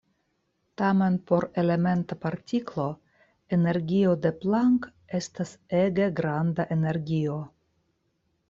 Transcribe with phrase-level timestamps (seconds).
[0.81, 2.87] Tamen por elementa partiklo
[3.59, 4.89] energio de Planck
[5.21, 7.41] estas ege granda energio.